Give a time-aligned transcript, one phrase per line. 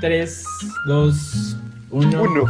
[0.00, 0.44] 3,
[0.86, 1.56] 2,
[1.90, 2.22] 1.
[2.22, 2.44] Uno.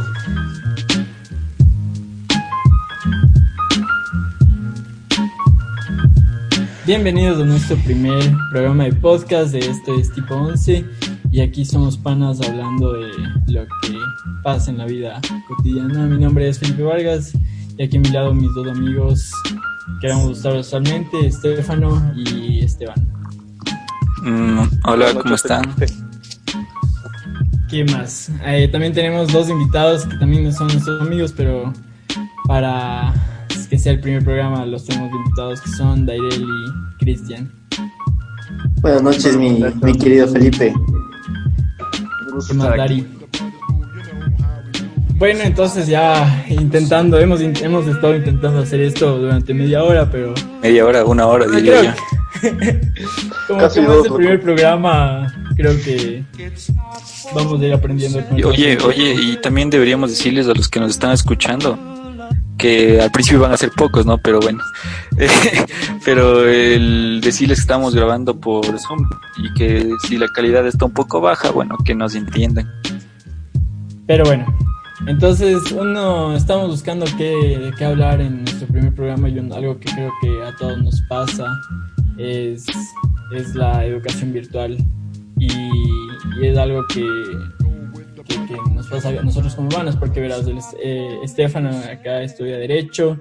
[6.85, 10.85] Bienvenidos a nuestro primer programa de podcast de Esto es Tipo 11
[11.31, 13.11] y aquí somos panas hablando de
[13.47, 13.97] lo que
[14.43, 16.05] pasa en la vida cotidiana.
[16.07, 17.33] Mi nombre es Felipe Vargas
[17.77, 19.31] y aquí a mi lado mis dos amigos
[20.01, 23.20] que vamos a estar usualmente, Estefano y Esteban.
[24.21, 25.63] Mm, hola, ¿cómo están?
[27.67, 28.29] ¿Qué más?
[28.45, 31.73] Eh, también tenemos dos invitados que también no son nuestros amigos, pero
[32.47, 33.13] para
[33.69, 37.51] que sea el primer programa los tenemos invitados que son Dairel y Cristian.
[38.81, 40.73] Buenas noches, mi, mi querido Felipe.
[42.47, 43.07] ¿Qué más, Dari?
[45.15, 50.85] Bueno, entonces ya intentando, hemos, hemos estado intentando hacer esto durante media hora, pero Media
[50.85, 51.91] hora, una hora, diría yo.
[53.47, 56.23] Como, Casi dos, es el primer programa, creo que
[57.33, 58.23] vamos a ir aprendiendo.
[58.25, 61.77] con Y, el Oye, oye, y también deberíamos decirles a los que nos están escuchando
[62.57, 64.17] que al principio van a ser pocos, ¿no?
[64.19, 64.59] Pero bueno,
[66.05, 69.03] pero el decirles que estamos grabando por Zoom
[69.37, 72.69] y que si la calidad está un poco baja, bueno, que nos entiendan.
[74.05, 74.45] Pero bueno,
[75.07, 79.79] entonces uno estamos buscando qué, de qué hablar en nuestro primer programa y un- algo
[79.79, 81.45] que creo que a todos nos pasa
[82.17, 82.65] es,
[83.35, 84.77] es la educación virtual
[85.37, 87.05] y, y es algo que,
[88.25, 92.57] que, que nos pasa a nosotros como humanos porque verás, el, eh, Estefano acá estudia
[92.57, 93.19] Derecho,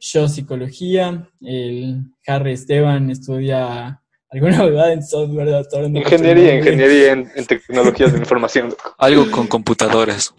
[0.00, 4.00] yo Psicología, el Harry Esteban estudia
[4.34, 8.74] alguna verdad en software, Ingeniería, ingeniería en, en tecnologías de información.
[8.98, 10.34] Algo con computadoras.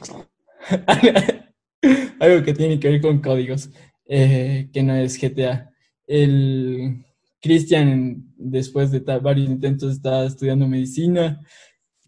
[2.20, 3.70] Algo que tiene que ver con códigos,
[4.08, 5.70] eh, que no es GTA.
[6.08, 7.06] El
[7.46, 11.40] Christian, después de varios intentos, está estudiando medicina.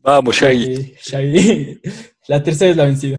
[0.02, 0.64] Vamos, Shaggy.
[0.74, 1.80] Eh, Shaggy,
[2.28, 3.18] la tercera es la vencida.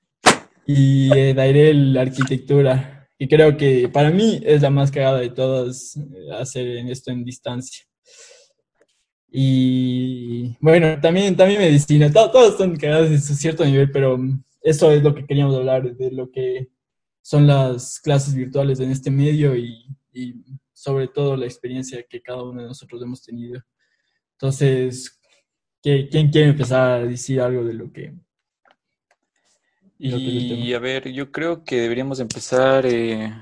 [0.66, 3.08] Y eh, Dairel, arquitectura.
[3.18, 7.24] Y creo que para mí es la más cagada de todas eh, hacer esto en
[7.24, 7.84] distancia.
[9.30, 12.10] Y bueno, también, también medicina.
[12.10, 14.18] To- Todas son cagadas en su cierto nivel, pero
[14.62, 16.68] eso es lo que queríamos hablar, de lo que
[17.22, 20.34] son las clases virtuales en este medio y, y
[20.78, 23.60] sobre todo la experiencia que cada uno de nosotros hemos tenido.
[24.34, 25.20] Entonces,
[25.82, 28.14] ¿qué- ¿quién quiere empezar a decir algo de lo que...
[29.98, 33.32] Y a ver, yo creo que deberíamos empezar, eh,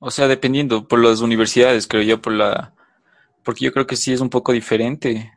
[0.00, 2.74] o sea, dependiendo por las universidades, creo yo, por la,
[3.44, 5.32] porque yo creo que sí es un poco diferente.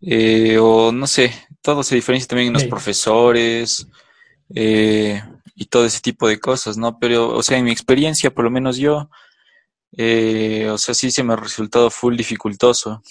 [0.00, 2.70] Eh, o no sé, todo se diferencia también en los Ok.
[2.70, 3.86] profesores
[4.54, 5.22] eh,
[5.54, 6.98] y todo ese tipo de cosas, ¿no?
[6.98, 9.10] Pero, o sea, en mi experiencia, por lo menos yo,
[9.96, 13.02] eh, o sea, sí se me ha resultado full dificultoso.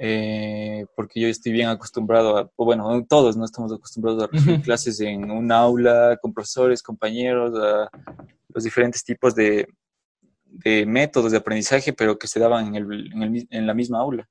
[0.00, 4.64] eh, porque yo estoy bien acostumbrado a, bueno, todos no estamos acostumbrados a recibir Ujú.
[4.64, 7.90] clases en un aula, con profesores, compañeros, a
[8.54, 9.66] los diferentes tipos de,
[10.44, 13.98] de métodos de aprendizaje, pero que se daban en, el, en, el en la misma
[13.98, 14.28] aula.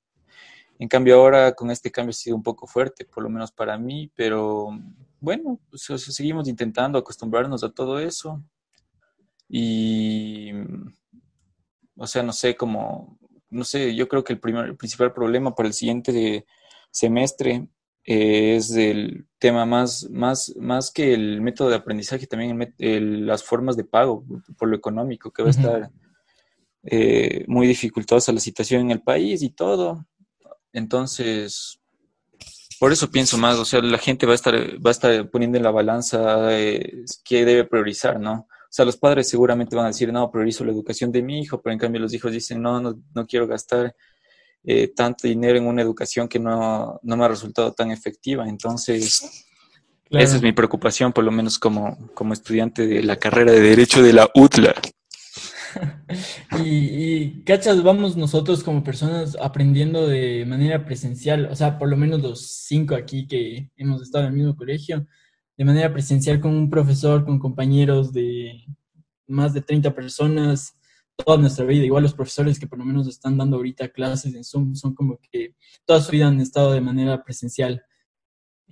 [0.79, 3.77] En cambio, ahora con este cambio ha sido un poco fuerte, por lo menos para
[3.77, 4.69] mí, pero
[5.19, 8.41] bueno, pues, o sea, seguimos intentando acostumbrarnos a todo eso.
[9.49, 10.51] Y,
[11.97, 13.17] o sea, no sé cómo,
[13.49, 16.45] no sé, yo creo que el, primer, el principal problema para el siguiente
[16.91, 17.67] semestre
[18.05, 23.25] eh, es el tema más, más, más que el método de aprendizaje, también el el-
[23.25, 24.23] las formas de pago
[24.57, 25.91] por lo económico, que va a estar
[26.83, 30.05] eh, muy dificultosa la situación en el país y todo.
[30.71, 31.79] Entonces,
[32.79, 35.57] por eso pienso más, o sea, la gente va a estar, va a estar poniendo
[35.57, 38.47] en la balanza eh, qué debe priorizar, ¿no?
[38.69, 41.61] O sea, los padres seguramente van a decir, no, priorizo la educación de mi hijo,
[41.61, 43.95] pero en cambio los hijos dicen, no, no, no quiero gastar
[44.63, 48.47] eh, tanto dinero en una educación que no, no me ha resultado tan efectiva.
[48.47, 49.45] Entonces,
[50.09, 50.23] Claro.
[50.23, 54.01] esa es mi preocupación, por lo menos como, como estudiante de la carrera de Derecho
[54.01, 54.73] de la UTLA.
[56.63, 61.95] Y, y, cachas, vamos nosotros como personas aprendiendo de manera presencial, o sea, por lo
[61.97, 65.05] menos los cinco aquí que hemos estado en el mismo colegio,
[65.57, 68.63] de manera presencial con un profesor, con compañeros de
[69.27, 70.77] más de 30 personas,
[71.15, 71.83] toda nuestra vida.
[71.83, 75.19] Igual los profesores que por lo menos están dando ahorita clases en Zoom son como
[75.31, 75.55] que
[75.85, 77.83] toda su vida han estado de manera presencial.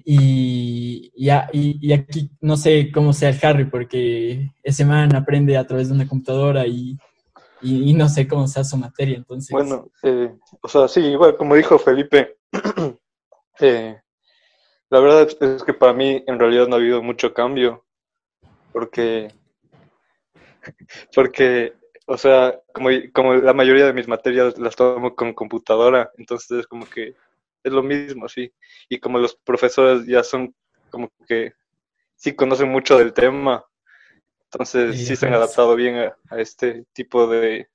[0.03, 5.65] Y, y, y aquí no sé cómo sea el Harry, porque ese man aprende a
[5.65, 6.97] través de una computadora y,
[7.61, 9.51] y, y no sé cómo sea su materia, entonces...
[9.51, 12.37] Bueno, eh, o sea, sí, igual como dijo Felipe,
[13.59, 13.97] eh,
[14.89, 17.85] la verdad es que para mí en realidad no ha habido mucho cambio,
[18.71, 19.33] porque,
[21.15, 21.73] porque,
[22.05, 26.67] o sea, como, como la mayoría de mis materias las tomo con computadora, entonces es
[26.67, 27.15] como que
[27.63, 28.53] es lo mismo, sí.
[28.87, 30.55] Y como los profesores ya son
[30.91, 31.53] como que
[32.15, 33.65] sí conocen mucho del tema,
[34.51, 35.95] entonces sí, se han adaptado bien
[36.29, 37.67] a, este tipo de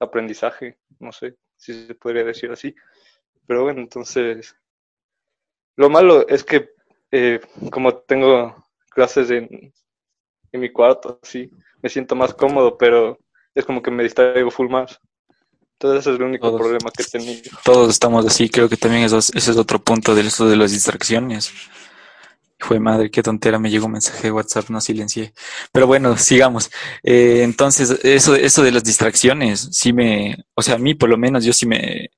[0.00, 2.74] aprendizaje, no sé si se podría decir así.
[3.46, 4.56] Pero bueno, entonces,
[5.76, 6.70] lo malo es que
[7.10, 7.40] eh,
[7.70, 9.72] como tengo clases en,
[10.52, 11.50] en mi cuarto, sí,
[11.82, 13.18] me siento más cómodo, pero
[13.54, 14.98] es como que me distraigo full más.
[15.74, 17.50] Entonces ese es el único problema que he tenido.
[17.62, 20.72] Todos estamos así, creo que también eso, ese es otro punto de eso de las
[20.72, 21.52] distracciones.
[22.58, 25.34] Fue madre, qué tontera, me llegó un mensaje de WhatsApp, no silencié.
[25.72, 26.70] Pero bueno, sigamos.
[27.02, 31.18] Eh, entonces, eso, eso de las distracciones, sí me, o sea, a mí por lo
[31.18, 32.08] menos yo sí me,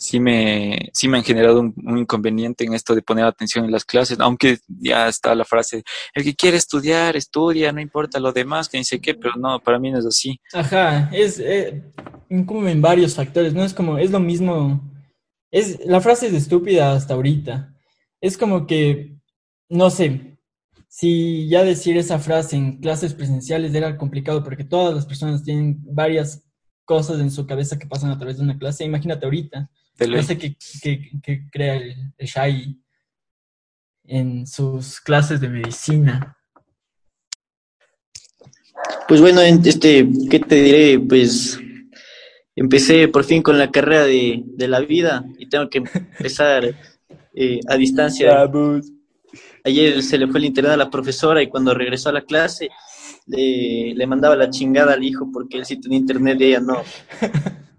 [0.00, 3.84] sí me, sí me han generado un, inconveniente en esto de poner atención en las
[3.84, 8.68] clases, aunque ya está la frase, el que quiere estudiar, estudia, no importa lo demás,
[8.68, 10.40] que ni sé qué, pero no, para mí no es así.
[10.54, 11.84] Ajá, es eh,
[12.30, 14.80] en varios factores, no es como, es lo mismo,
[15.50, 17.76] es, la frase es estúpida hasta ahorita,
[18.22, 19.18] es como que,
[19.68, 20.38] no sé,
[20.88, 25.78] si ya decir esa frase en clases presenciales era complicado porque todas las personas tienen
[25.82, 26.42] varias
[26.86, 29.70] cosas en su cabeza que pasan a través de una clase, imagínate ahorita
[30.08, 30.56] no sé qué,
[31.50, 32.76] crea el, Shai
[34.04, 36.36] en sus clases de medicina.
[39.06, 40.98] Pues bueno, este, ¿qué te diré?
[40.98, 41.60] Pues
[42.56, 46.64] empecé por fin con la carrera de, la vida y tengo que empezar
[47.34, 48.50] eh, a distancia.
[49.64, 52.70] Ayer se le fue el internet a la profesora y cuando regresó a la clase
[53.26, 56.82] le, le mandaba la chingada al hijo porque él sí tenía internet y ella no.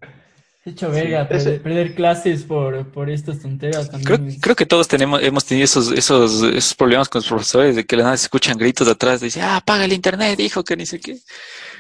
[0.64, 4.40] Hecho verga, perder, clases por, por estas tonteras también.
[4.40, 7.98] Creo, que todos tenemos, hemos tenido esos, esos, esos problemas con los profesores de que
[7.98, 10.78] la nada se escuchan gritos de atrás, de dice, ah, apaga el internet, dijo que
[10.78, 11.18] ni sé qué.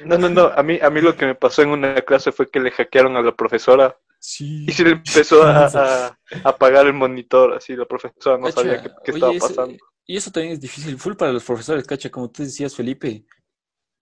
[0.03, 2.49] No, no, no, a mí, a mí lo que me pasó en una clase fue
[2.49, 3.95] que le hackearon a la profesora.
[4.17, 4.65] Sí.
[4.67, 9.33] Y se le empezó a, apagar el monitor, así la profesora no sabía qué, estaba
[9.39, 9.77] pasando.
[10.07, 13.25] Y eso también es difícil, full para los profesores, cacha, como tú decías, Felipe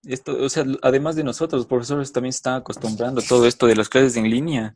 [0.04, 3.66] esto, o sea, además de nosotros, los profesores también se están acostumbrando a todo esto
[3.66, 4.74] de las clases en línea.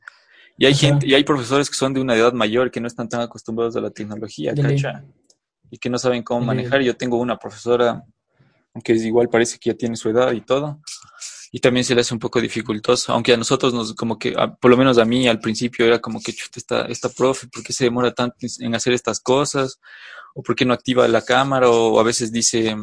[0.56, 3.08] Y hay gente, y hay profesores que son de una edad mayor que no están
[3.08, 5.04] tan acostumbrados a la tecnología, ¿cacha?
[5.70, 6.82] Y que no saben cómo manejar.
[6.82, 8.04] Yo tengo una profesora
[8.82, 10.80] que es igual parece que ya tiene su edad y todo.
[11.50, 14.70] Y también se le hace un poco dificultoso, aunque a nosotros nos, como que, por
[14.70, 17.72] lo menos a mí al principio era como que, chuta, esta, esta profe, ¿por qué
[17.72, 19.78] se demora tanto en hacer estas cosas?
[20.34, 21.70] ¿O por qué no activa la cámara?
[21.70, 22.74] O a veces dice,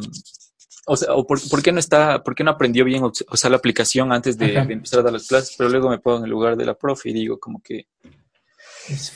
[0.86, 3.56] o sea, o por, qué no está, por qué no aprendió bien o sea, la
[3.56, 6.56] aplicación antes de, empezar a dar las clases, pero luego me pongo en el lugar
[6.56, 7.86] de la profe y digo como que,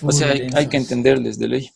[0.02, 1.70] o sea, hay, que entenderles de ley.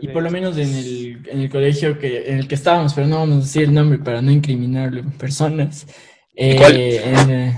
[0.00, 3.06] Y por lo menos en el, en el colegio que, en el que estábamos, pero
[3.06, 5.86] no vamos a decir el nombre para no incriminarle personas.
[6.36, 7.54] Eh, en,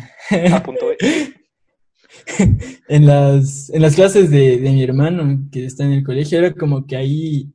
[2.89, 6.53] en, las, en las clases de, de mi hermano que está en el colegio, era
[6.53, 7.51] como que ahí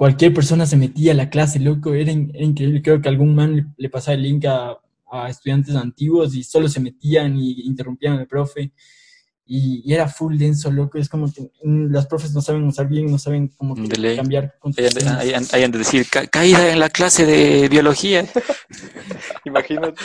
[0.00, 2.80] cualquier persona se metía a la clase, loco, era, increíble.
[2.80, 4.78] Creo que algún man le, pasaba el link a,
[5.28, 8.72] estudiantes antiguos y solo se metían y interrumpían al profe.
[9.44, 10.96] Y, era full denso, loco.
[10.96, 13.74] Es como que mm, las profes no saben usar bien, no saben cómo
[14.16, 14.54] cambiar.
[15.52, 18.24] Hay de decir, caída en la clase de biología.
[19.44, 20.00] Imagínate.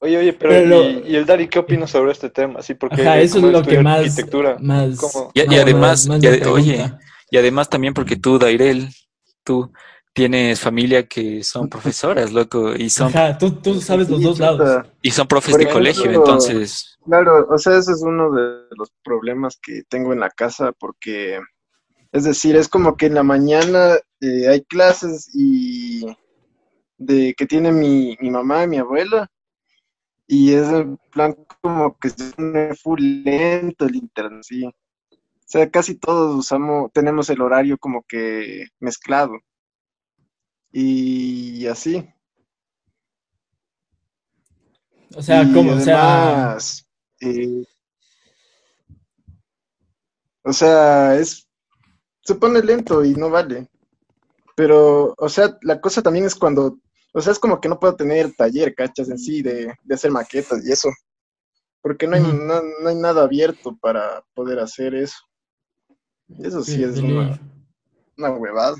[0.00, 2.62] Oye, oye, pero, ¿y, el Dari qué opina sobre este tema?
[2.62, 4.98] Sí, porque eso es lo que más, arquitectura, más,
[5.34, 6.08] y, además,
[6.48, 6.90] oye,
[7.30, 8.88] y además también porque tú, Dairel,
[9.44, 9.70] tú
[10.14, 13.12] tienes familia que son profesoras, loco, y son...
[13.38, 14.86] tú, tú sabes los dos lados.
[15.02, 16.98] Y son profes de colegio, entonces...
[17.04, 21.38] Claro, o sea, ese es uno de los problemas que tengo en la casa, porque,
[22.12, 26.06] es decir, es como que en la mañana eh, hay clases y
[26.96, 29.28] de que tiene mi, mi mamá y mi abuela,
[30.26, 34.70] y es el plan como que se pone full lento el internet, sí.
[35.44, 39.34] O sea, casi todos usamos, tenemos el horario como que mezclado.
[40.72, 42.08] Y así.
[45.14, 46.56] O sea, como, o sea.
[47.20, 47.64] Eh,
[50.42, 51.46] o sea, es.
[52.22, 53.68] Se pone lento y no vale.
[54.56, 56.78] Pero, o sea, la cosa también es cuando.
[57.12, 60.66] O sea, es como que no puedo tener taller, cachas, en sí, de, hacer maquetas
[60.66, 60.88] y eso.
[61.82, 65.18] Porque no hay, no hay nada abierto para poder hacer eso.
[66.38, 67.40] Eso sí, es una,
[68.16, 68.76] una, huevada.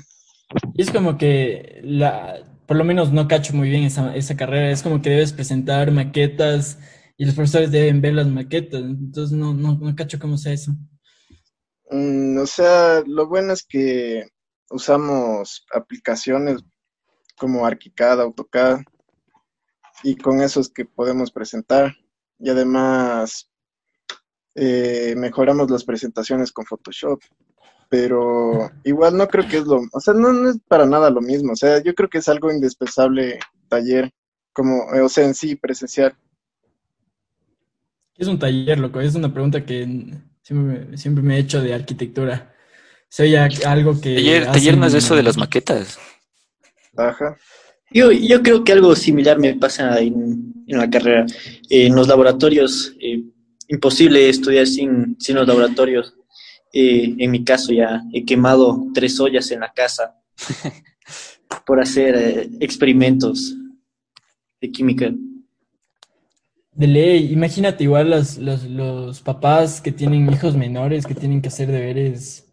[0.75, 4.83] Es como que la, por lo menos no cacho muy bien esa, esa carrera, es
[4.83, 6.79] como que debes presentar maquetas
[7.17, 10.73] y los profesores deben ver las maquetas, entonces no, no, no cacho cómo sea eso.
[11.91, 14.27] Mm, o sea, lo bueno es que
[14.69, 16.63] usamos aplicaciones
[17.37, 18.81] como ArchiCAD, AutoCAD,
[20.03, 21.95] y con eso es que podemos presentar.
[22.39, 23.49] Y además
[24.55, 27.19] eh, mejoramos las presentaciones con Photoshop.
[27.89, 31.53] pero igual no creo que es lo, o sea, no, es para nada lo mismo,
[31.53, 34.11] o sea, yo creo que es algo indispensable taller,
[34.53, 36.15] como, o sea, en sí, presencial.
[38.13, 39.01] ¿Qué es un taller, loco?
[39.01, 39.85] Es una pregunta que
[40.41, 42.53] siempre, siempre me he hecho de arquitectura.
[43.09, 44.15] Soy algo que...
[44.15, 45.99] Taller, taller no es eso de las maquetas.
[46.95, 47.37] Ajá.
[47.91, 51.25] Yo, yo creo que algo similar me pasa en, en la carrera.
[51.69, 53.23] en los laboratorios, eh,
[53.67, 56.15] imposible estudiar sin, sin los laboratorios.
[56.73, 60.19] Eh, en mi caso ya he quemado tres ollas en la casa
[61.65, 63.55] por hacer eh, experimentos
[64.59, 65.13] de química.
[66.73, 71.47] De ley, imagínate igual los, los, los, papás que tienen hijos menores que tienen que
[71.47, 72.51] hacer deberes,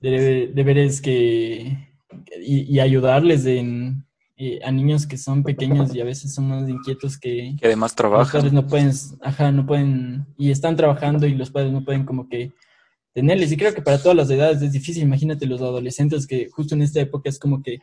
[0.00, 1.76] deberes que,
[2.40, 6.68] y, y ayudarles en, eh, a niños que son pequeños y a veces son más
[6.68, 7.54] inquietos que...
[7.58, 8.22] Que además trabajan.
[8.22, 12.04] Los padres no pueden, ajá, no pueden, y están trabajando y los padres no pueden
[12.04, 12.52] como que
[13.12, 13.52] tenerles.
[13.52, 15.02] Y creo que para todas las edades es difícil.
[15.02, 17.80] Imagínate los adolescentes que justo en esta época es como que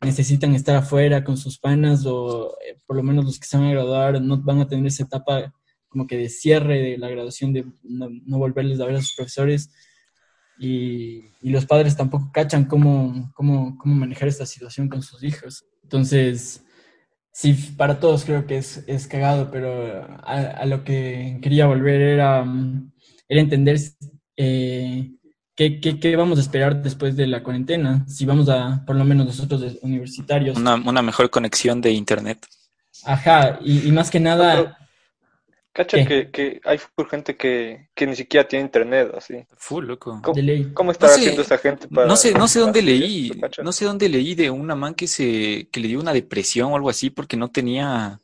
[0.00, 3.66] necesitan estar afuera con sus panas o eh, por lo menos los que se van
[3.66, 5.54] a graduar no van a tener esa etapa
[5.88, 9.14] como que de cierre de la graduación, de no, no volverles a ver a sus
[9.14, 9.70] profesores
[10.58, 15.64] y, los padres tampoco cachan cómo, cómo, cómo, manejar esta situación con sus hijos.
[15.82, 16.64] Entonces,
[17.32, 22.44] sí, para todos creo que es, es cagado, pero a, lo que quería volver era,
[23.28, 23.78] era entender
[24.36, 25.12] eh,
[25.54, 29.04] qué, qué, qué, vamos a esperar después de la cuarentena, si vamos a, por lo
[29.04, 30.56] menos nosotros universitarios.
[30.56, 32.46] Una, una mejor conexión de Internet.
[33.04, 34.76] Ajá, y, y más que nada
[35.72, 39.42] Cacha que, que, hay gente que, que, ni siquiera tiene internet, así.
[39.56, 40.20] Full, loco.
[40.22, 40.38] ¿Cómo,
[40.74, 42.06] ¿cómo está haciendo esa gente para.?
[42.06, 43.32] No sé, no sé dónde leí.
[43.62, 46.76] no sé dónde leí de una man que se que le dio una depresión o
[46.76, 48.20] algo así porque no tenía.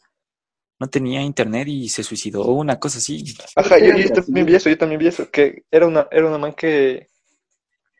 [0.80, 3.24] No tenía internet y se suicidó o una cosa así.
[3.56, 5.28] Ajá, yo, yo, también vi eso, yo también vi eso.
[5.28, 7.08] Que era una, era una man que.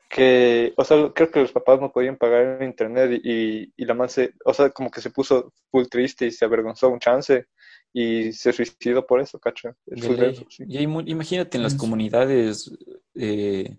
[0.08, 4.08] Que o sea, creo que los papás no podían pagar internet y, y la man
[4.08, 4.34] se.
[4.44, 7.46] O sea, como que se puso full triste y se avergonzó un chance
[7.92, 9.74] y se suicidó por eso, cacho.
[9.86, 12.70] Y imagínate en las comunidades,
[13.14, 13.76] eh,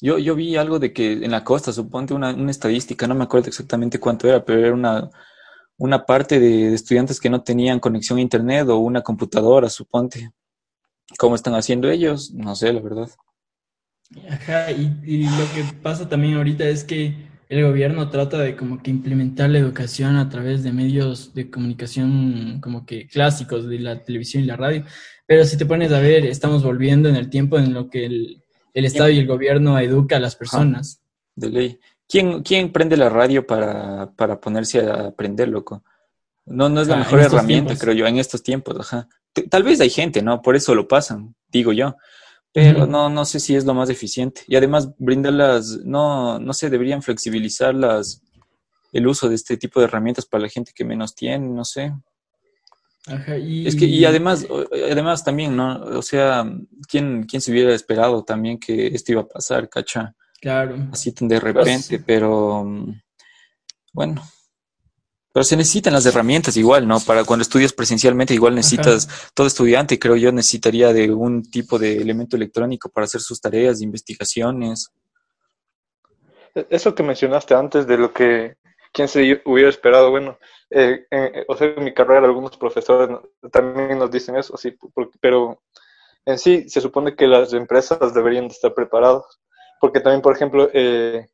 [0.00, 3.24] yo, yo vi algo de que en la costa, suponte una, una, estadística, no me
[3.24, 5.10] acuerdo exactamente cuánto era, pero era una,
[5.76, 10.30] una parte de, estudiantes que no tenían conexión a internet o una computadora, suponte.
[11.18, 12.32] ¿Cómo están haciendo ellos?
[12.32, 13.08] No sé, la verdad.
[14.30, 18.82] Ajá, y, y lo que pasa también ahorita es que el gobierno trata de como
[18.82, 24.04] que implementar la educación a través de medios de comunicación como que clásicos de la
[24.04, 24.84] televisión y la radio.
[25.26, 28.42] Pero si te pones a ver, estamos volviendo en el tiempo en lo que el,
[28.74, 31.00] el Estado y el gobierno educa a las personas.
[31.34, 31.78] de ley.
[32.06, 35.84] ¿Quién, ¿Quién prende la radio para, para ponerse a aprender, loco?
[36.46, 39.08] No, no es la ah, mejor herramienta, creo yo, en estos tiempos, ajá.
[39.50, 40.40] Tal vez hay gente, ¿no?
[40.40, 41.94] Por eso lo pasan, digo yo
[42.62, 44.42] pero no, no sé si es lo más eficiente.
[44.46, 48.22] Y además brindarlas, no, no sé, deberían flexibilizar las,
[48.92, 51.92] el uso de este tipo de herramientas para la gente que menos tiene, no sé.
[53.06, 53.66] Ajá, y...
[53.66, 54.46] Es que, y además,
[54.90, 55.80] además también, ¿no?
[55.82, 56.44] O sea,
[56.88, 60.14] ¿quién, ¿quién se hubiera esperado también que esto iba a pasar, cacha?
[60.40, 60.88] Claro.
[60.92, 62.64] Así de repente, pero
[63.92, 64.22] bueno,
[65.32, 67.00] pero se necesitan las herramientas igual, ¿no?
[67.00, 71.96] Para cuando estudias presencialmente, igual necesitas, todo estudiante, creo yo, necesitaría de un tipo de
[71.96, 74.90] elemento electrónico para hacer sus tareas, de investigaciones.
[76.54, 78.56] E, eso que mencionaste antes de lo que
[78.92, 80.38] quién se hubiera esperado, bueno,
[80.70, 83.16] eh, eh, o sea, en mi carrera algunos profesores
[83.52, 84.76] también nos dicen eso, sí,
[85.20, 85.62] pero
[86.24, 89.24] en sí se supone que las empresas deberían estar preparadas,
[89.80, 91.26] porque también, por ejemplo, eh,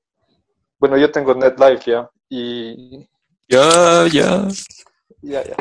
[0.79, 3.09] bueno, yo tengo NetLife ya, y
[3.49, 4.49] ya, ya.
[5.23, 5.57] Ya, ya.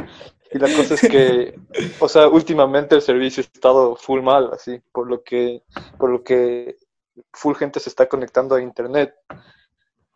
[0.52, 1.60] Y la cosa es que,
[2.00, 5.64] o sea, últimamente el servicio ha estado full mal, así, por lo que,
[5.98, 6.78] por lo que
[7.32, 9.16] full gente se está conectando a internet.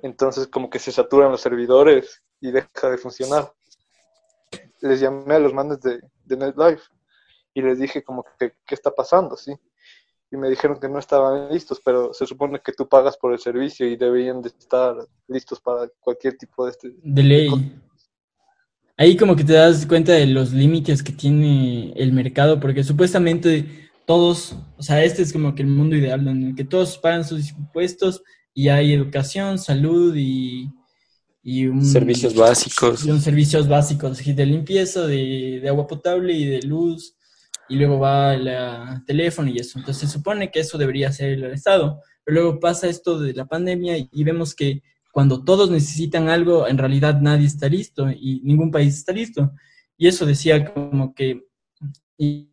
[0.04, 3.52] Entonces como que se saturan los servidores y deja de funcionar.
[4.82, 6.84] Les llamé a los manes de, de NetLife
[7.56, 9.56] y les dije como que qué está pasando, sí.
[10.30, 13.40] Y me dijeron que no estaban listos, pero se supone que tú pagas por el
[13.40, 14.96] servicio y deberían de estar
[15.28, 16.94] listos para cualquier tipo de este.
[17.02, 17.50] De ley.
[18.98, 23.90] Ahí como que te das cuenta de los límites que tiene el mercado, porque supuestamente
[24.08, 27.26] todos, o sea, este es como que el mundo ideal en el que todos pagan
[27.26, 30.72] sus impuestos y hay educación, salud y,
[31.44, 33.06] y un, servicios básicos.
[33.06, 37.17] Y un servicios básicos de limpieza, de, de agua potable y de luz,
[37.70, 39.80] y luego va el teléfono y eso.
[39.80, 43.46] Entonces se supone que eso debería ser el Estado, pero luego pasa esto de la
[43.46, 44.82] pandemia y, vemos que
[45.12, 49.54] cuando todos necesitan algo, en realidad nadie está listo y ningún país está listo.
[49.98, 51.46] Y eso decía como que,
[52.18, 52.50] y,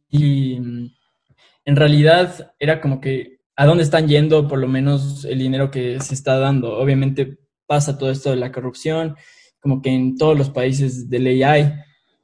[1.67, 6.01] en realidad era como que a dónde están yendo por lo menos el dinero que
[6.01, 6.77] se está dando.
[6.77, 9.17] Obviamente pasa todo esto de la corrupción,
[9.61, 11.73] como que en todos los países de ley hay,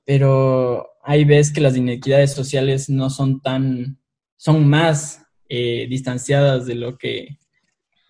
[0.05, 3.99] pero ahí ves que las inequidades sociales no son tan,
[4.37, 7.37] son más eh, distanciadas de lo que,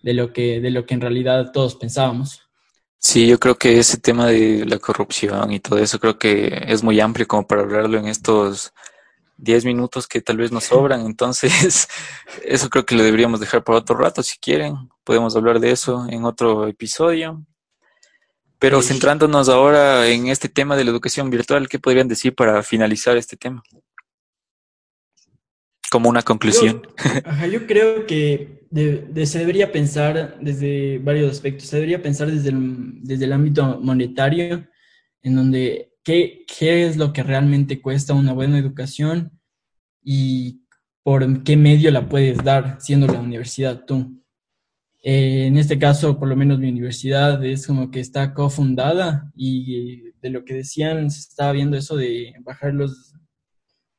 [0.03, 2.43] de lo que, de lo que en realidad todos pensábamos.
[2.99, 6.83] Sí, yo creo que ese tema de la corrupción y todo eso creo que es
[6.83, 8.71] muy amplio como para hablarlo en estos
[9.37, 11.03] 10 minutos que tal vez nos sobran.
[11.03, 11.87] Entonces,
[12.45, 14.21] eso creo que lo deberíamos dejar para otro rato.
[14.21, 17.43] Si quieren, podemos hablar de eso en otro episodio.
[18.61, 23.17] Pero centrándonos ahora en este tema de la educación virtual, ¿qué podrían decir para finalizar
[23.17, 23.63] este tema?
[25.89, 26.83] Como una conclusión.
[27.41, 28.67] Yo, yo creo que
[29.25, 31.69] se debería pensar desde varios aspectos.
[31.69, 34.67] Se debería pensar desde el, desde el ámbito monetario,
[35.23, 39.31] en donde qué, qué es lo que realmente cuesta una buena educación
[40.03, 40.61] y
[41.01, 44.20] por qué medio la puedes dar siendo la universidad tú.
[45.03, 50.11] Eh, en este caso, por lo menos mi universidad es como que está cofundada y
[50.21, 53.15] de lo que decían, se estaba viendo eso de bajar los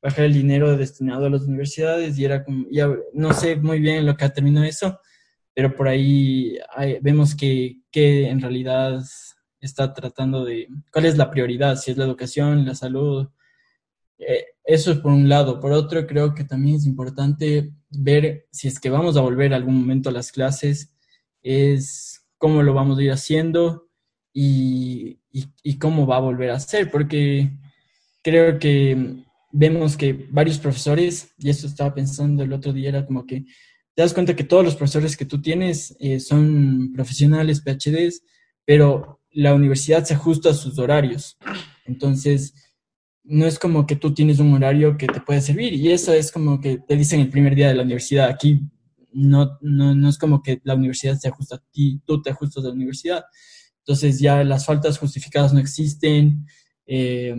[0.00, 4.04] bajar el dinero destinado a las universidades y era como, ya no sé muy bien
[4.04, 4.99] lo que terminó eso,
[5.54, 6.59] pero por ahí
[7.00, 9.00] vemos que, que en realidad
[9.61, 13.28] está tratando de, cuál es la prioridad, si es la educación, la salud,
[14.18, 15.61] eh, eso es por un lado.
[15.61, 19.79] Por otro, creo que también es importante ver si es que vamos a volver algún
[19.79, 20.95] momento a las clases,
[21.43, 23.89] es cómo lo vamos a ir haciendo
[24.33, 25.19] y,
[25.79, 27.51] cómo va a volver a ser, porque
[28.23, 33.27] creo que vemos que varios profesores, y eso estaba pensando el otro día, era como
[33.27, 33.45] que
[33.95, 38.23] te das cuenta que todos los profesores que tú tienes eh, son profesionales, PhDs,
[38.65, 41.37] pero la universidad se ajusta a sus horarios.
[41.85, 42.55] Entonces,
[43.25, 46.33] no es como que tú tienes un horario que te puede servir y eso es
[46.33, 48.29] como que te dicen el primer día de la universidad.
[48.29, 48.61] Aquí
[49.12, 52.64] no, no, no es como que la universidad se ajusta a ti, tú te ajustas
[52.64, 53.25] a la universidad.
[53.79, 56.47] Entonces ya las faltas justificadas no existen,
[56.87, 57.35] eh,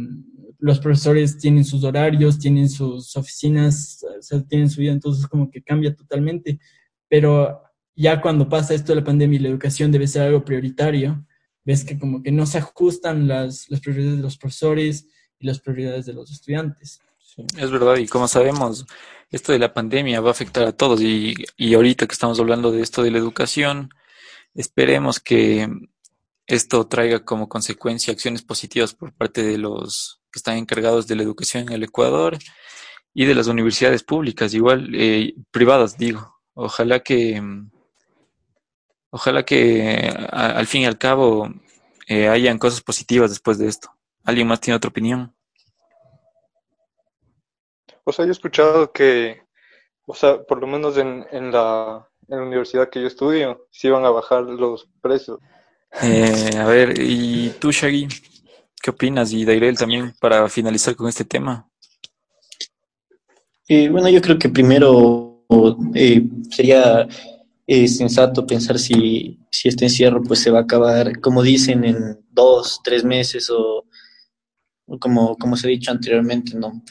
[0.59, 4.05] los profesores tienen sus horarios, tienen sus oficinas,
[4.47, 6.59] tienen su vida, entonces como que cambia totalmente.
[7.09, 7.61] Pero
[7.95, 11.25] ya cuando pasa esto de la pandemia y la educación debe ser algo prioritario,
[11.65, 15.07] ves que como que no se ajustan las, las prioridades de los profesores,
[15.43, 17.01] las prioridades de los estudiantes.
[17.57, 18.85] es verdad, y como sabemos,
[19.29, 22.71] esto de la pandemia va a afectar a todos y, y ahorita que estamos hablando
[22.71, 23.89] de esto de la educación,
[24.55, 25.67] esperemos que
[26.47, 31.23] esto traiga como consecuencia acciones positivas por parte de los que están encargados de la
[31.23, 32.37] educación en el Ecuador
[33.13, 36.39] y de las universidades públicas, igual eh, privadas, digo.
[36.55, 37.41] Ojalá que,
[39.09, 41.51] ojalá que al fin y al cabo
[42.07, 43.91] eh, hayan cosas positivas después de esto.
[44.23, 45.33] ¿Alguien más tiene otra opinión?
[48.05, 49.41] O sea, yo he escuchado que,
[50.05, 53.87] o sea, por lo menos en, en, la, en la universidad que yo estudio, sí
[53.87, 55.39] iban a bajar los precios.
[56.01, 58.07] Eh, a ver, ¿y tú, Shaggy?
[58.81, 59.31] ¿Qué opinas?
[59.31, 61.69] Y Dairel también, para finalizar con este tema.
[63.67, 65.45] Eh, bueno, yo creo que primero
[65.93, 67.07] eh, sería
[67.67, 72.81] sensato pensar si, si este encierro pues se va a acabar, como dicen, en dos,
[72.83, 73.82] tres meses o
[74.99, 76.83] como, como se ha dicho anteriormente, ¿no?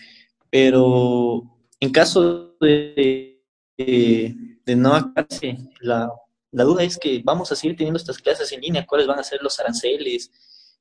[0.50, 1.42] Pero
[1.80, 3.42] en caso de,
[3.76, 6.10] de, no acabarse, la,
[6.50, 9.24] la, duda es que vamos a seguir teniendo estas clases en línea, cuáles van a
[9.24, 10.30] ser los aranceles,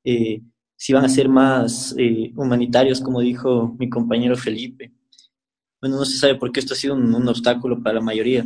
[0.04, 0.40] eh,
[0.76, 4.92] si van a ser más eh, humanitarios, como dijo mi compañero Felipe.
[5.80, 8.44] Bueno, no se sabe por qué esto ha sido un obstáculo para la mayoría.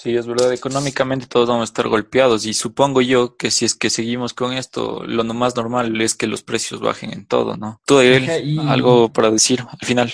[0.00, 3.74] Sí, es verdad, económicamente todos vamos a estar golpeados y supongo yo que si es
[3.74, 7.80] que seguimos con esto, lo más normal es que los precios bajen en todo, ¿no?
[7.84, 10.12] Tú, Ariel, algo para decir al final.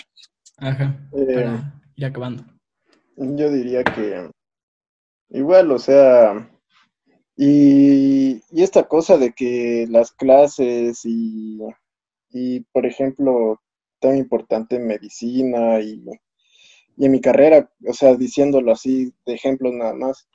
[0.56, 2.44] Ajá, eh, para ir acabando.
[3.18, 4.30] Yo diría que
[5.28, 6.50] igual, o sea,
[7.36, 11.58] y, y esta cosa de que las clases y,
[12.30, 13.60] y, por ejemplo,
[14.00, 16.02] tan importante medicina y
[16.96, 20.28] y en mi carrera, o sea, diciéndolo así, de ejemplos nada más,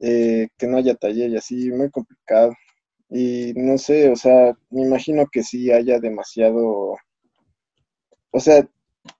[0.00, 2.52] eh, que no haya taller y así, muy complicado.
[3.10, 6.96] Y no sé, o sea, me imagino que sí haya demasiado,
[8.30, 8.68] o sea,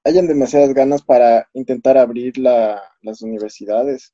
[0.04, 4.12] hayan demasiadas ganas para intentar abrir la, las universidades.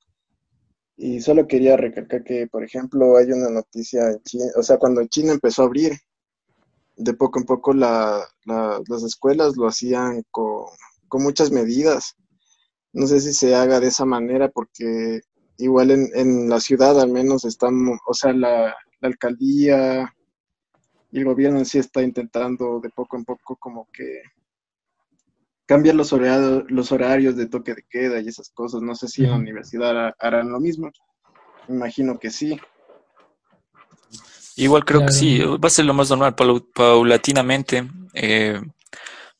[0.96, 5.04] Y solo quería recalcar que, por ejemplo, hay una noticia en China, o sea, cuando
[5.06, 5.92] China empezó a abrir,
[6.96, 10.66] de poco en poco la, las escuelas lo hacían con,
[11.08, 12.14] con muchas medidas.
[12.92, 15.20] No sé si se haga de esa manera porque
[15.59, 17.74] igual en, en la ciudad al menos están,
[18.07, 20.14] o sea, la, alcaldía
[21.11, 24.22] y el gobierno sí está intentando de poco en poco como que
[25.66, 28.83] cambiar los horarios, los horarios de toque de queda y esas cosas.
[28.83, 30.90] No sé si en la universidad harán lo mismo.
[31.68, 32.61] Imagino que sí.
[34.57, 36.35] Igual creo que sí, va a ser lo más normal,
[36.74, 38.61] paulatinamente eh,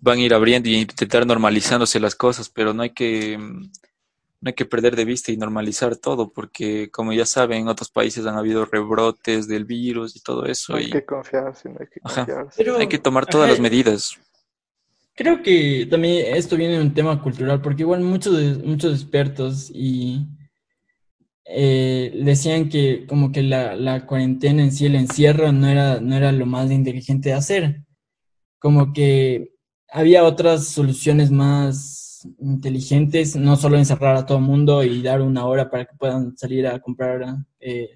[0.01, 3.39] van a ir abriendo y intentar normalizándose las cosas, pero no hay que
[4.43, 7.91] no hay que perder de vista y normalizar todo, porque como ya saben, en otros
[7.91, 10.73] países han habido rebrotes del virus y todo eso.
[10.73, 10.91] No hay y...
[10.91, 12.55] que confiarse, no hay que confiarse.
[12.57, 14.19] Pero, hay que tomar todas las medidas.
[15.15, 20.27] Creo que también esto viene de un tema cultural, porque igual muchos, muchos expertos y
[21.45, 26.17] eh, decían que como que la, la, cuarentena en sí, el encierro, no era, no
[26.17, 27.85] era lo más inteligente de hacer.
[28.59, 29.60] Como que
[29.93, 35.47] había otras soluciones más inteligentes, no solo encerrar a todo el mundo y dar una
[35.47, 37.91] hora para que puedan salir a comprar eh,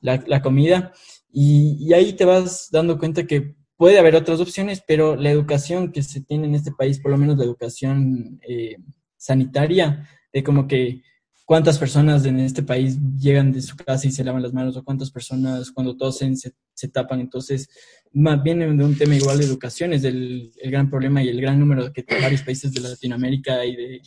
[0.00, 0.92] la, comida.
[1.32, 6.02] Y, ahí te vas dando cuenta que puede haber otras opciones, pero la educación que
[6.02, 8.76] se tiene en este país, por lo menos la educación eh,
[9.16, 11.02] sanitaria, de como que
[11.44, 14.84] cuántas personas en este país llegan de su casa y se lavan las manos, o
[14.84, 17.20] cuántas personas cuando tosen se, se tapan.
[17.20, 17.68] Entonces,
[18.14, 21.40] más bien de un tema igual de educación, es el, el gran problema y el
[21.40, 24.02] gran número que varios países de Latinoamérica y de,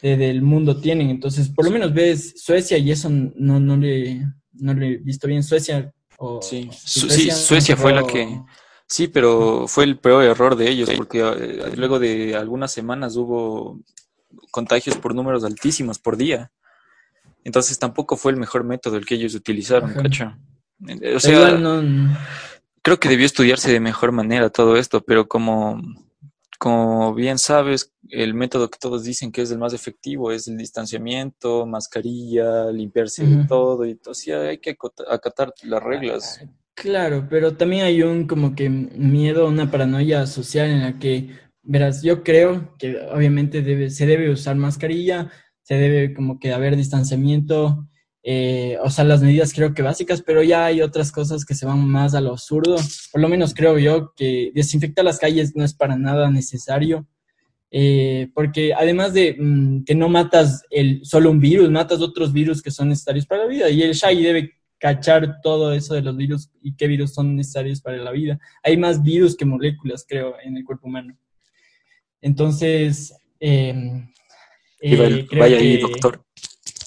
[0.00, 1.10] de, del mundo tienen.
[1.10, 5.26] Entonces, por lo menos ves Suecia y eso no, no, le, no le he visto
[5.26, 5.42] bien.
[5.42, 5.92] Suecia.
[6.16, 8.40] O, sí, Suecia, sí, Suecia fue la que...
[8.86, 13.80] Sí, pero fue el peor error de ellos, porque eh, luego de algunas semanas hubo
[14.50, 16.52] contagios por números altísimos por día.
[17.42, 20.36] Entonces tampoco fue el mejor método el que ellos utilizaron, ¿cacho?
[21.14, 21.58] O sea,
[22.82, 25.80] creo que debió estudiarse de mejor manera todo esto, pero como,
[26.58, 30.56] como bien sabes, el método que todos dicen que es el más efectivo es el
[30.56, 34.76] distanciamiento, mascarilla, limpiarse de todo, y entonces hay que
[35.10, 36.40] acatar las reglas.
[36.42, 41.30] Ah, claro, pero también hay un como que miedo, una paranoia social en la que,
[41.62, 45.30] verás, yo creo que obviamente debe, se debe usar mascarilla,
[45.62, 47.88] se debe como que haber distanciamiento,
[48.26, 51.66] eh, o sea, las medidas creo que básicas, pero ya hay otras cosas que se
[51.66, 52.76] van más a lo absurdo.
[53.12, 57.06] Por lo menos creo yo que desinfectar las calles no es para nada necesario,
[57.70, 62.62] eh, porque además de mm, que no matas el, solo un virus, matas otros virus
[62.62, 66.16] que son necesarios para la vida, y el SHAI debe cachar todo eso de los
[66.16, 68.38] virus y qué virus son necesarios para la vida.
[68.62, 71.14] Hay más virus que moléculas, creo, en el cuerpo humano.
[72.22, 74.08] Entonces, em,
[74.80, 76.24] eh, vaya ahí, doctor.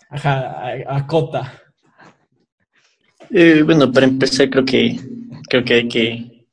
[0.10, 1.62] Ajá, acota.
[3.30, 5.00] Eh, bueno, para empezar creo que
[5.50, 6.48] creo que hay que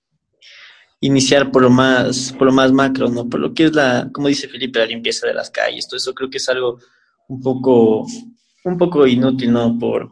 [1.00, 3.28] iniciar por lo más por lo más macro, ¿no?
[3.28, 5.86] Por lo que es la, como dice Felipe, la limpieza de las calles.
[5.86, 6.78] Todo eso creo que es algo
[7.28, 8.06] un poco
[8.64, 9.78] un poco inútil, ¿no?
[9.78, 10.10] Por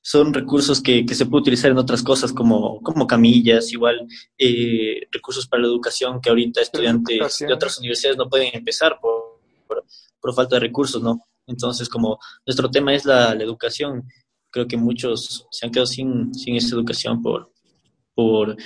[0.00, 4.06] son recursos que, que se puede utilizar en otras cosas como, como camillas, igual
[4.36, 9.40] eh, recursos para la educación que ahorita estudiantes de otras universidades no pueden empezar por,
[10.20, 11.26] por falta de recursos, ¿no?
[11.46, 14.08] Entonces, como nuestro tema es la, educación,
[14.50, 17.52] creo que muchos se han quedado sin, sin esa educación por,
[18.14, 18.56] por,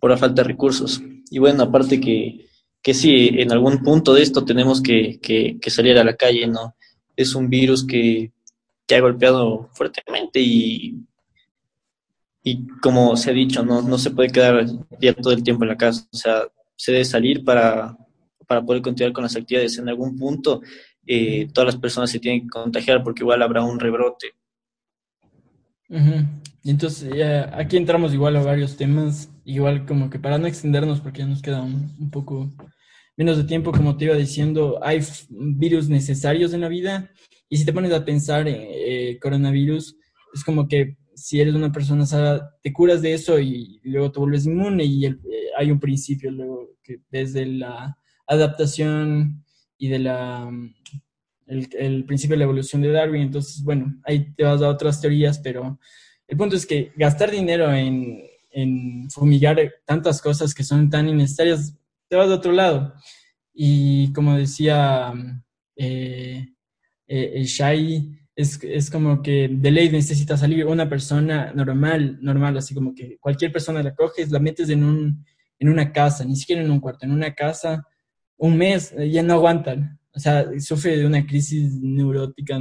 [0.00, 1.00] por la falta de recursos.
[1.30, 2.48] Y bueno, aparte que,
[2.82, 6.76] que sí, en algún punto de esto tenemos que, que, salir a la calle, ¿no?
[7.16, 8.32] Es un virus que,
[8.86, 10.98] que ha golpeado fuertemente y,
[12.42, 14.66] y como se ha dicho, no, no se puede quedar
[15.00, 16.42] ya todo el tiempo en la casa, o sea,
[16.76, 17.96] se debe salir para,
[18.46, 19.78] para poder continuar con las actividades.
[19.78, 20.60] En algún punto
[21.06, 24.32] eh, todas las personas se tienen que contagiar porque igual habrá un rebrote.
[26.64, 27.12] Entonces
[27.52, 31.42] aquí entramos igual a varios temas, igual como que para no extendernos porque ya nos
[31.42, 32.50] queda un, poco
[33.16, 37.10] menos de tiempo, como te iba diciendo, hay virus necesarios en la vida
[37.48, 39.96] y si te pones a pensar en eh, coronavirus,
[40.34, 44.18] es como que si eres una persona sana, te curas de eso y luego te
[44.18, 45.16] vuelves inmune y eh,
[45.56, 49.43] hay un principio luego que desde la adaptación
[49.84, 50.50] y de la
[51.46, 53.20] el, principio de la evolución de Darwin.
[53.20, 55.78] Entonces, bueno, ahí te vas a otras teorías, pero
[56.26, 61.76] el punto es que gastar dinero en, en fumigar tantas cosas que son tan innecesarias,
[62.08, 62.94] te vas de otro lado.
[63.52, 65.12] Y como decía
[65.76, 66.48] eh,
[67.06, 72.74] eh, Shai, es, es, como que de ley necesita salir una persona normal, normal, así
[72.74, 75.26] como que cualquier persona la coges, la metes en, un,
[75.58, 77.86] en una casa, ni siquiera en un cuarto, en una casa,
[78.36, 82.60] un mes, ya no aguantan o sea, sufre de una crisis neurótica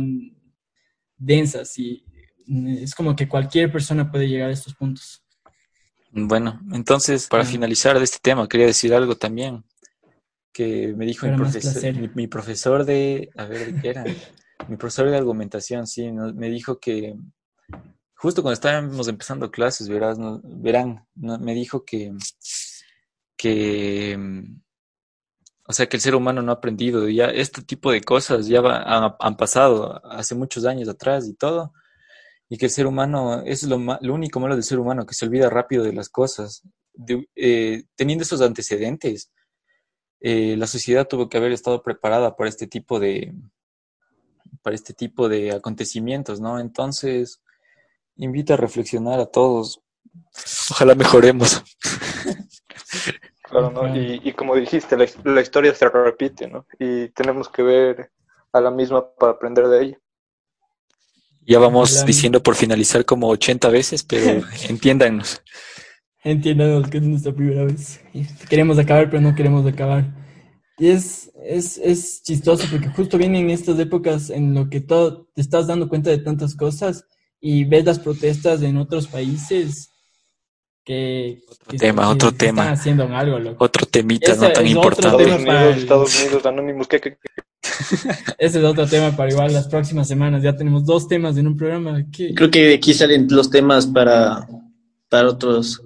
[1.18, 2.04] densa, sí.
[2.48, 5.24] Es como que cualquier persona puede llegar a estos puntos.
[6.12, 9.64] Bueno, entonces, para finalizar de este tema, quería decir algo también
[10.52, 14.04] que me dijo mi profesor, mi, profesor, de, a ver, ¿qué era?
[14.68, 17.16] mi profesor de argumentación, sí, me dijo que
[18.16, 22.14] justo cuando estábamos empezando clases, verás, verán, me dijo que,
[23.36, 24.18] que
[25.74, 27.10] O sea, que el ser humano no ha aprendido.
[27.10, 31.74] Ya este tipo de cosas ya han, han, pasado hace muchos años atrás y todo.
[32.48, 35.26] Y que el ser humano, es lo, lo único malo del ser humano, que se
[35.26, 36.62] olvida rápido de las cosas.
[37.36, 39.32] Eh, teniendo esos antecedentes,
[40.20, 43.34] eh, la sociedad tuvo que haber estado preparada para este tipo de,
[44.62, 46.60] para este tipo de acontecimientos, ¿no?
[46.60, 47.42] Entonces,
[48.16, 49.82] invita a reflexionar a todos.
[50.70, 51.64] Ojalá mejoremos.
[53.54, 53.96] Claro, ¿no?
[53.96, 56.66] Y, como dijiste, la, historia se repite, ¿no?
[56.80, 58.12] Y tenemos que ver
[58.52, 60.00] a la misma para aprender de ella.
[61.46, 65.44] Ya vamos diciendo por finalizar como 80 veces, pero entiéndanos.
[66.24, 68.02] Entiéndanos que es nuestra primera vez.
[68.50, 70.06] Queremos acabar, pero no queremos acabar.
[70.80, 75.42] Y es, es, es chistoso porque justo vienen estas épocas en lo que todo, te
[75.42, 77.06] estás dando cuenta de tantas cosas
[77.40, 79.93] y ves las protestas en otros países
[80.84, 81.44] que...
[81.48, 82.62] Otro tema, otro tema.
[82.64, 83.64] Están haciendo algo, loco.
[83.64, 85.24] Otro temita no tan importante.
[85.24, 87.18] Estados Unidos, Estados Unidos, Anonymous, ¿qué, qué,
[88.38, 90.44] Ese es otro tema para igual las próximas semanas.
[90.44, 92.04] Ya tenemos dos temas en un programa.
[92.12, 94.48] Creo que aquí salen los temas para,
[95.10, 95.82] para otros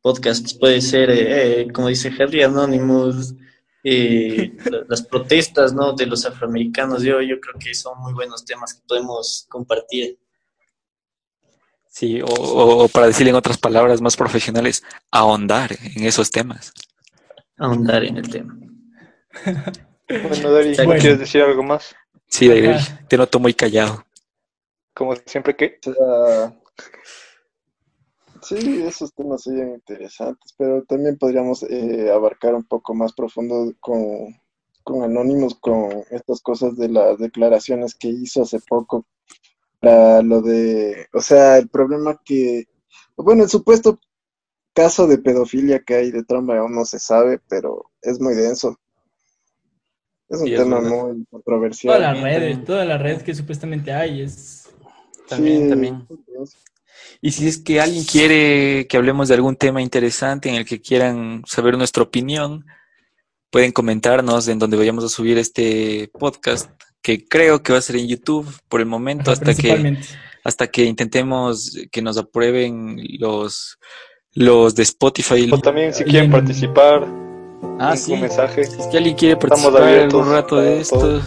[0.00, 0.54] podcasts.
[0.54, 3.34] Puede ser, eh, como dice Henry Anonymous,
[3.84, 4.52] eh,
[4.88, 5.92] las protestas ¿no?
[5.94, 7.02] de los afroamericanos.
[7.02, 10.18] Yo, yo creo que son muy buenos temas que podemos compartir.
[11.92, 16.72] Sí, o, para decir en otras palabras más profesionales, ahondar en esos temas.
[17.58, 18.56] Ahondar en el tema.
[20.08, 21.94] bueno, Dari, ¿quieres decir algo más?
[22.28, 22.74] Sí, Dari,
[23.08, 24.06] te noto muy callado.
[24.94, 25.78] Como siempre que...
[28.40, 34.34] Sí, esos temas serían interesantes, pero también podríamos eh, abarcar un poco más profundo con,
[34.82, 39.04] con Anónimos, con estas cosas de las declaraciones que hizo hace poco
[39.82, 42.68] para lo de, o sea, el problema que,
[43.16, 43.98] bueno, el supuesto
[44.72, 48.78] caso de pedofilia que hay de Trump aún no se sabe, pero es muy denso.
[50.28, 51.96] Es un tema muy controversial.
[51.96, 54.68] Toda la red, toda la red que supuestamente hay es...
[55.28, 56.06] También, también.
[57.20, 60.80] Y si es que alguien quiere que hablemos de algún tema interesante en el que
[60.80, 62.64] quieran saber nuestra opinión,
[63.50, 66.70] pueden comentarnos en donde vayamos a subir este podcast,
[67.02, 69.98] que creo que va a ser en YouTube por el momento, hasta que
[70.44, 73.78] hasta que intentemos que nos aprueben los
[74.34, 75.50] los de Spotify.
[75.52, 77.06] O también si quieren participar,
[77.78, 78.16] ah, sí.
[78.16, 78.64] mensaje.
[78.64, 81.20] Si es que alguien quiere participar algún rato de esto.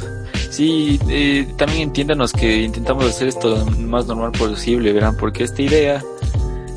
[0.49, 5.13] Sí, eh, también entiéndanos que intentamos hacer esto lo más normal posible, ¿verdad?
[5.19, 6.01] Porque esta idea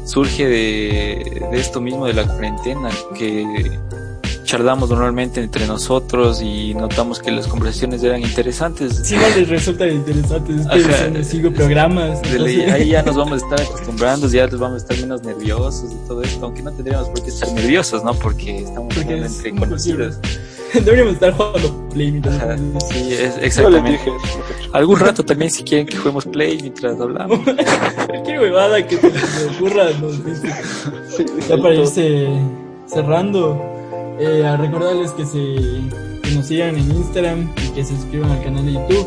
[0.05, 3.71] surge de, de esto mismo de la cuarentena, que
[4.49, 9.03] charlamos normalmente entre nosotros y notamos que las conversaciones eran interesantes.
[9.05, 10.67] Sí, no les resultan interesantes,
[11.17, 12.23] es sigo programas.
[12.73, 16.09] ahí ya nos vamos a estar acostumbrando, ya nos vamos a estar menos nerviosos y
[16.09, 18.15] todo esto, aunque no tendríamos por qué estar nerviosos, ¿no?
[18.15, 20.19] Porque estamos Porque entre conocidos.
[20.73, 24.01] Deberíamos estar jugando Play mientras Sí, es, exactamente.
[24.73, 27.41] Algún rato también si quieren que juguemos Play mientras hablamos.
[28.07, 30.49] Cualquier huevada que se les ocurra nos dice.
[31.49, 32.29] ya para irse
[32.87, 33.78] cerrando,
[34.19, 38.67] eh, a recordarles que, se, nos sigan en Instagram y que se suscriban al canal
[38.67, 39.07] de YouTube.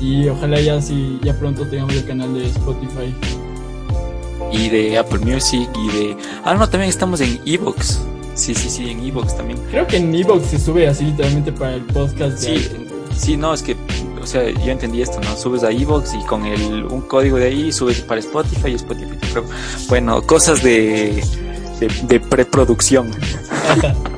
[0.00, 3.14] Y ojalá ya, si, ya pronto tengamos el canal de Spotify.
[4.52, 6.16] Y de Apple Music y de...
[6.44, 8.00] Ah, no, también estamos en Evox.
[8.34, 9.60] Sí, sí, sí, en Evox también.
[9.70, 12.38] Creo que en Evox se sube así literalmente para el podcast.
[12.38, 12.70] Sí,
[13.14, 13.76] sí, no, es que,
[14.20, 15.36] o sea, yo entendí esto, ¿no?
[15.36, 19.18] Subes a Evox y con el, un código de ahí subes para Spotify y Spotify.
[19.88, 21.22] Bueno, cosas de,
[22.08, 23.10] de, preproducción.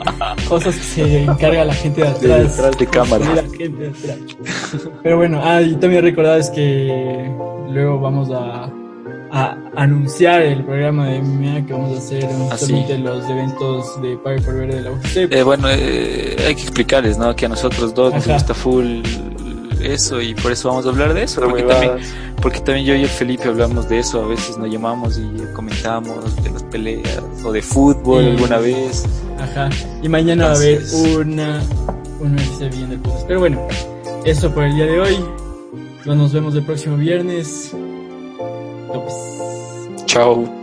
[0.48, 2.56] cosas que se encarga la gente de atrás.
[2.56, 3.44] detrás de cámara.
[5.02, 7.30] Pero bueno, ah, y también recordad que
[7.68, 8.70] luego vamos a
[9.32, 14.42] a anunciar el programa de MMA que vamos a hacer de los eventos de Pague
[14.42, 15.32] por Verde de la UCP.
[15.32, 17.34] Eh, bueno, eh, hay que explicarles, ¿no?
[17.34, 19.00] Que a nosotros dos nos gusta full
[19.82, 21.40] eso y por eso vamos a hablar de eso.
[21.42, 21.92] Porque también,
[22.40, 26.42] porque también yo y el Felipe hablamos de eso, a veces nos llamamos y comentamos
[26.42, 29.04] de las peleas o de fútbol alguna vez.
[29.38, 29.68] Ajá.
[30.02, 30.82] Y mañana va a haber
[31.18, 31.62] una,
[32.20, 33.26] una bien del podcast.
[33.26, 33.66] Pero bueno,
[34.24, 35.18] eso por el día de hoy.
[36.04, 37.72] Nos vemos el próximo viernes.
[40.06, 40.61] Ciao.